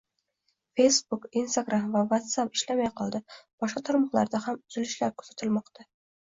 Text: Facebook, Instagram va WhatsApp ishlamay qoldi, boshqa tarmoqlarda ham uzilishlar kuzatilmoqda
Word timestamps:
Facebook, 0.79 1.27
Instagram 1.41 1.85
va 1.97 2.01
WhatsApp 2.15 2.59
ishlamay 2.61 2.91
qoldi, 3.03 3.23
boshqa 3.37 3.87
tarmoqlarda 3.93 4.45
ham 4.49 4.61
uzilishlar 4.67 5.17
kuzatilmoqda 5.23 5.91